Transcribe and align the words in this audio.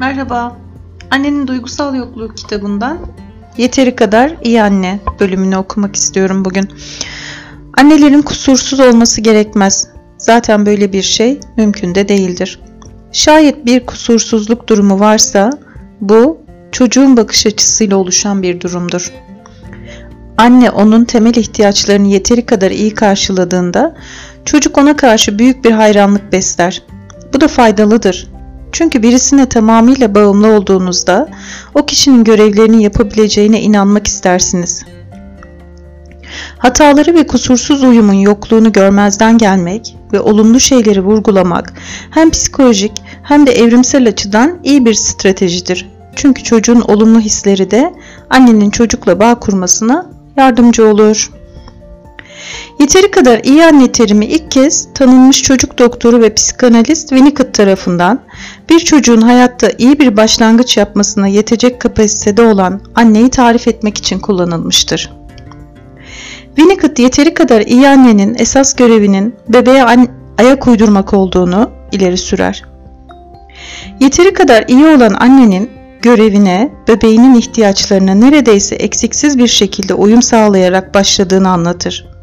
Merhaba. 0.00 0.56
Annenin 1.10 1.46
Duygusal 1.46 1.94
Yokluğu 1.94 2.34
kitabından 2.34 2.98
Yeteri 3.56 3.96
Kadar 3.96 4.32
İyi 4.44 4.62
Anne 4.62 5.00
bölümünü 5.20 5.56
okumak 5.56 5.96
istiyorum 5.96 6.44
bugün. 6.44 6.68
Annelerin 7.78 8.22
kusursuz 8.22 8.80
olması 8.80 9.20
gerekmez. 9.20 9.88
Zaten 10.18 10.66
böyle 10.66 10.92
bir 10.92 11.02
şey 11.02 11.40
mümkün 11.56 11.94
de 11.94 12.08
değildir. 12.08 12.60
Şayet 13.12 13.66
bir 13.66 13.86
kusursuzluk 13.86 14.68
durumu 14.68 15.00
varsa 15.00 15.50
bu 16.00 16.38
çocuğun 16.72 17.16
bakış 17.16 17.46
açısıyla 17.46 17.96
oluşan 17.96 18.42
bir 18.42 18.60
durumdur. 18.60 19.12
Anne 20.38 20.70
onun 20.70 21.04
temel 21.04 21.34
ihtiyaçlarını 21.34 22.08
yeteri 22.08 22.46
kadar 22.46 22.70
iyi 22.70 22.94
karşıladığında 22.94 23.96
çocuk 24.44 24.78
ona 24.78 24.96
karşı 24.96 25.38
büyük 25.38 25.64
bir 25.64 25.70
hayranlık 25.70 26.32
besler. 26.32 26.82
Bu 27.34 27.40
da 27.40 27.48
faydalıdır 27.48 28.39
çünkü 28.72 29.02
birisine 29.02 29.48
tamamıyla 29.48 30.14
bağımlı 30.14 30.48
olduğunuzda 30.48 31.28
o 31.74 31.86
kişinin 31.86 32.24
görevlerini 32.24 32.82
yapabileceğine 32.82 33.60
inanmak 33.60 34.06
istersiniz. 34.06 34.84
Hataları 36.58 37.14
ve 37.14 37.26
kusursuz 37.26 37.82
uyumun 37.82 38.12
yokluğunu 38.12 38.72
görmezden 38.72 39.38
gelmek 39.38 39.96
ve 40.12 40.20
olumlu 40.20 40.60
şeyleri 40.60 41.00
vurgulamak 41.04 41.72
hem 42.10 42.30
psikolojik 42.30 42.92
hem 43.22 43.46
de 43.46 43.52
evrimsel 43.52 44.08
açıdan 44.08 44.58
iyi 44.64 44.84
bir 44.84 44.94
stratejidir. 44.94 45.88
Çünkü 46.16 46.42
çocuğun 46.42 46.80
olumlu 46.80 47.20
hisleri 47.20 47.70
de 47.70 47.94
annenin 48.30 48.70
çocukla 48.70 49.20
bağ 49.20 49.34
kurmasına 49.34 50.06
yardımcı 50.36 50.86
olur. 50.86 51.30
Yeteri 52.80 53.10
kadar 53.10 53.40
iyi 53.44 53.64
anne 53.64 53.92
terimi 53.92 54.26
ilk 54.26 54.50
kez 54.50 54.88
tanınmış 54.94 55.42
çocuk 55.42 55.78
doktoru 55.78 56.22
ve 56.22 56.34
psikanalist 56.34 57.08
Winnicott 57.08 57.54
tarafından 57.54 58.20
bir 58.70 58.78
çocuğun 58.78 59.20
hayatta 59.20 59.68
iyi 59.78 59.98
bir 59.98 60.16
başlangıç 60.16 60.76
yapmasına 60.76 61.26
yetecek 61.26 61.80
kapasitede 61.80 62.42
olan 62.42 62.80
anneyi 62.94 63.30
tarif 63.30 63.68
etmek 63.68 63.98
için 63.98 64.18
kullanılmıştır. 64.18 65.12
Winnicott 66.56 66.98
yeteri 66.98 67.34
kadar 67.34 67.60
iyi 67.60 67.88
annenin 67.88 68.34
esas 68.38 68.76
görevinin 68.76 69.34
bebeğe 69.48 69.84
ayak 70.38 70.66
uydurmak 70.66 71.14
olduğunu 71.14 71.70
ileri 71.92 72.18
sürer. 72.18 72.64
Yeteri 74.00 74.32
kadar 74.32 74.64
iyi 74.68 74.86
olan 74.86 75.14
annenin 75.14 75.70
görevine, 76.02 76.72
bebeğinin 76.88 77.34
ihtiyaçlarına 77.34 78.14
neredeyse 78.14 78.74
eksiksiz 78.74 79.38
bir 79.38 79.48
şekilde 79.48 79.94
uyum 79.94 80.22
sağlayarak 80.22 80.94
başladığını 80.94 81.48
anlatır. 81.48 82.19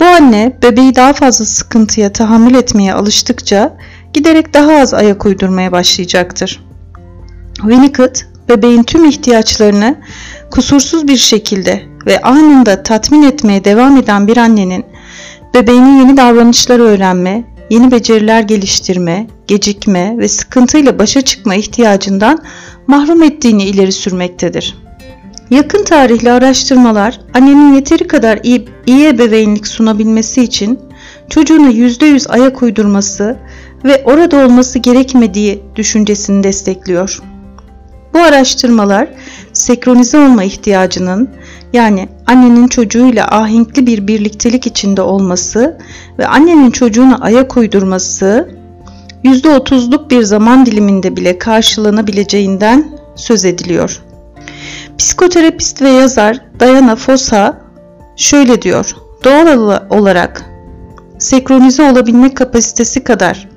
Bu 0.00 0.04
anne 0.04 0.58
bebeği 0.62 0.94
daha 0.94 1.12
fazla 1.12 1.44
sıkıntıya 1.44 2.12
tahammül 2.12 2.54
etmeye 2.54 2.94
alıştıkça 2.94 3.76
giderek 4.12 4.54
daha 4.54 4.72
az 4.72 4.94
ayak 4.94 5.26
uydurmaya 5.26 5.72
başlayacaktır. 5.72 6.64
Winnicott 7.56 8.26
bebeğin 8.48 8.82
tüm 8.82 9.04
ihtiyaçlarını 9.04 10.00
kusursuz 10.50 11.08
bir 11.08 11.16
şekilde 11.16 11.82
ve 12.06 12.20
anında 12.20 12.82
tatmin 12.82 13.22
etmeye 13.22 13.64
devam 13.64 13.96
eden 13.96 14.26
bir 14.26 14.36
annenin 14.36 14.84
bebeğinin 15.54 15.98
yeni 15.98 16.16
davranışlar 16.16 16.78
öğrenme, 16.78 17.44
yeni 17.70 17.90
beceriler 17.90 18.40
geliştirme, 18.40 19.26
gecikme 19.46 20.18
ve 20.18 20.28
sıkıntıyla 20.28 20.98
başa 20.98 21.20
çıkma 21.20 21.54
ihtiyacından 21.54 22.44
mahrum 22.86 23.22
ettiğini 23.22 23.64
ileri 23.64 23.92
sürmektedir. 23.92 24.81
Yakın 25.52 25.84
tarihli 25.84 26.32
araştırmalar 26.32 27.20
annenin 27.34 27.74
yeteri 27.74 28.06
kadar 28.06 28.40
iyi, 28.42 28.68
iyi 28.86 29.08
ebeveynlik 29.08 29.66
sunabilmesi 29.66 30.42
için 30.42 30.80
çocuğuna 31.28 31.70
%100 31.70 32.28
ayak 32.28 32.62
uydurması 32.62 33.36
ve 33.84 34.02
orada 34.04 34.46
olması 34.46 34.78
gerekmediği 34.78 35.62
düşüncesini 35.76 36.42
destekliyor. 36.42 37.22
Bu 38.14 38.18
araştırmalar 38.18 39.08
senkronize 39.52 40.18
olma 40.18 40.44
ihtiyacının 40.44 41.30
yani 41.72 42.08
annenin 42.26 42.68
çocuğuyla 42.68 43.28
ahenkli 43.28 43.86
bir 43.86 44.06
birliktelik 44.06 44.66
içinde 44.66 45.02
olması 45.02 45.78
ve 46.18 46.26
annenin 46.26 46.70
çocuğuna 46.70 47.18
ayak 47.18 47.56
uydurması 47.56 48.48
%30'luk 49.24 50.10
bir 50.10 50.22
zaman 50.22 50.66
diliminde 50.66 51.16
bile 51.16 51.38
karşılanabileceğinden 51.38 52.92
söz 53.16 53.44
ediliyor. 53.44 54.02
Psikoterapist 54.98 55.82
ve 55.82 55.88
yazar 55.88 56.40
Diana 56.60 56.96
Fossa 56.96 57.60
şöyle 58.16 58.62
diyor. 58.62 58.96
Doğal 59.24 59.80
olarak 59.90 60.44
senkronize 61.18 61.90
olabilme 61.90 62.34
kapasitesi 62.34 63.04
kadar 63.04 63.48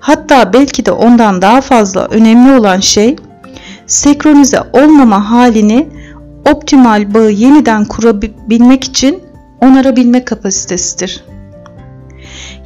hatta 0.00 0.52
belki 0.52 0.86
de 0.86 0.92
ondan 0.92 1.42
daha 1.42 1.60
fazla 1.60 2.06
önemli 2.06 2.60
olan 2.60 2.80
şey 2.80 3.16
senkronize 3.86 4.62
olmama 4.72 5.30
halini 5.30 5.88
optimal 6.52 7.14
bağı 7.14 7.30
yeniden 7.30 7.84
kurabilmek 7.84 8.84
için 8.84 9.22
onarabilme 9.60 10.24
kapasitesidir. 10.24 11.24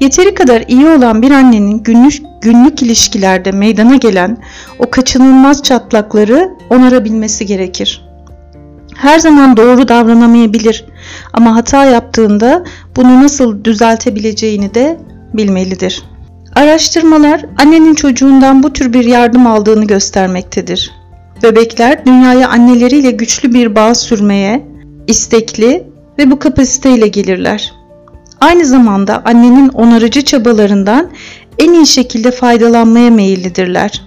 Yeteri 0.00 0.34
kadar 0.34 0.64
iyi 0.68 0.86
olan 0.86 1.22
bir 1.22 1.30
annenin 1.30 1.82
günlük, 1.82 2.21
günlük 2.42 2.82
ilişkilerde 2.82 3.52
meydana 3.52 3.96
gelen 3.96 4.38
o 4.78 4.90
kaçınılmaz 4.90 5.62
çatlakları 5.62 6.50
onarabilmesi 6.70 7.46
gerekir. 7.46 8.04
Her 8.96 9.18
zaman 9.18 9.56
doğru 9.56 9.88
davranamayabilir 9.88 10.84
ama 11.32 11.56
hata 11.56 11.84
yaptığında 11.84 12.64
bunu 12.96 13.22
nasıl 13.22 13.64
düzeltebileceğini 13.64 14.74
de 14.74 15.00
bilmelidir. 15.34 16.02
Araştırmalar 16.54 17.44
annenin 17.58 17.94
çocuğundan 17.94 18.62
bu 18.62 18.72
tür 18.72 18.92
bir 18.92 19.04
yardım 19.04 19.46
aldığını 19.46 19.84
göstermektedir. 19.84 20.90
Bebekler 21.42 22.06
dünyaya 22.06 22.48
anneleriyle 22.48 23.10
güçlü 23.10 23.54
bir 23.54 23.74
bağ 23.74 23.94
sürmeye 23.94 24.66
istekli 25.06 25.86
ve 26.18 26.30
bu 26.30 26.38
kapasiteyle 26.38 27.08
gelirler. 27.08 27.72
Aynı 28.40 28.64
zamanda 28.64 29.22
annenin 29.24 29.68
onarıcı 29.68 30.22
çabalarından 30.22 31.10
en 31.58 31.72
iyi 31.72 31.86
şekilde 31.86 32.30
faydalanmaya 32.30 33.10
meyillidirler. 33.10 34.02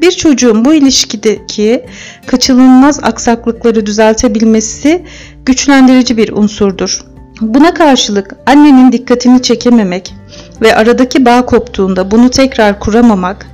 Bir 0.00 0.10
çocuğun 0.10 0.64
bu 0.64 0.74
ilişkideki 0.74 1.84
kaçınılmaz 2.26 3.00
aksaklıkları 3.02 3.86
düzeltebilmesi 3.86 5.04
güçlendirici 5.46 6.16
bir 6.16 6.32
unsurdur. 6.32 7.04
Buna 7.40 7.74
karşılık 7.74 8.36
annenin 8.46 8.92
dikkatini 8.92 9.42
çekememek 9.42 10.14
ve 10.60 10.76
aradaki 10.76 11.24
bağ 11.24 11.46
koptuğunda 11.46 12.10
bunu 12.10 12.30
tekrar 12.30 12.80
kuramamak, 12.80 13.46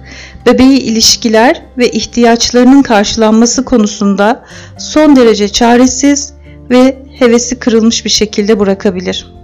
bebeği 0.47 0.79
ilişkiler 0.79 1.63
ve 1.79 1.91
ihtiyaçlarının 1.91 2.83
karşılanması 2.83 3.65
konusunda 3.65 4.45
son 4.79 5.17
derece 5.17 5.49
çaresiz 5.49 6.33
ve 6.71 6.99
hevesi 7.19 7.59
kırılmış 7.59 8.05
bir 8.05 8.11
şekilde 8.11 8.61
bırakabilir. 8.61 9.38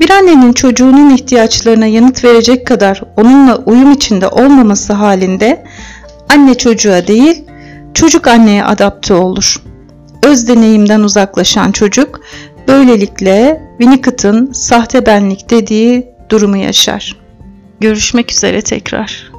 Bir 0.00 0.10
annenin 0.10 0.52
çocuğunun 0.52 1.10
ihtiyaçlarına 1.10 1.86
yanıt 1.86 2.24
verecek 2.24 2.66
kadar 2.66 3.02
onunla 3.16 3.56
uyum 3.56 3.92
içinde 3.92 4.28
olmaması 4.28 4.92
halinde 4.92 5.64
anne 6.28 6.54
çocuğa 6.54 7.06
değil, 7.06 7.44
çocuk 7.94 8.28
anneye 8.28 8.64
adapte 8.64 9.14
olur. 9.14 9.62
Öz 10.22 10.48
deneyimden 10.48 11.00
uzaklaşan 11.00 11.72
çocuk 11.72 12.20
böylelikle 12.68 13.62
Winnicott'ın 13.78 14.52
sahte 14.52 15.06
benlik 15.06 15.50
dediği 15.50 16.08
durumu 16.30 16.56
yaşar. 16.56 17.16
Görüşmek 17.80 18.32
üzere 18.32 18.62
tekrar. 18.62 19.29